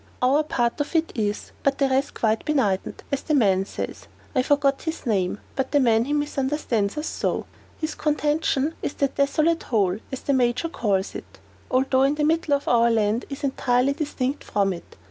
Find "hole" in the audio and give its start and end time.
9.61-9.99